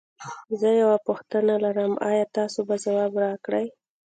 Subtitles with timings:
[0.59, 3.65] زه یوه پوښتنه لرم ایا تاسو به ځواب راکړی؟